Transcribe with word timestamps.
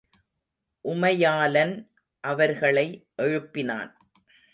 உமையாலன் 0.85 1.75
அவர்களை 2.23 3.07
எழுப்பினான். 3.21 3.91